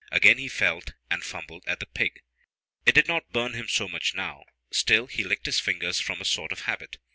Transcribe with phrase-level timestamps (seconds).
[0.11, 2.21] ]Again he felt and fumbled at the pig.
[2.87, 6.25] It did not burn him so much now, still he licked his fingers from a
[6.25, 6.97] sort of habit.